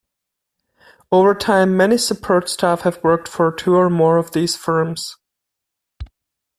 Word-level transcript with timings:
Over 1.11 1.35
time 1.35 1.77
many 1.77 1.99
support 1.99 2.49
staff 2.49 2.81
have 2.81 3.03
worked 3.03 3.27
for 3.27 3.51
two 3.51 3.75
or 3.75 3.87
more 3.87 4.17
of 4.17 4.31
these 4.31 4.55
firms. 4.55 5.15